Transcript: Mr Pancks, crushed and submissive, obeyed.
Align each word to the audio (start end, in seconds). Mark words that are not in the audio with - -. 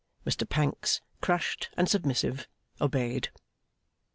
Mr 0.25 0.49
Pancks, 0.49 0.99
crushed 1.21 1.69
and 1.77 1.87
submissive, 1.87 2.47
obeyed. 2.81 3.29